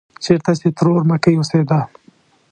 [0.23, 1.79] چېرته چې ترور مکۍ اوسېده.